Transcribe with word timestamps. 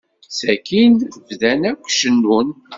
Sakkin 0.37 0.93
bdan 1.27 1.61
akk 1.71 1.85
cennun. 1.99 2.49